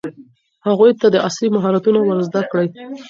هغوی 0.67 0.91
ته 0.99 1.07
عصري 1.27 1.49
مهارتونه 1.55 1.99
ور 2.01 2.19
زده 2.27 2.41
کړئ. 2.51 2.67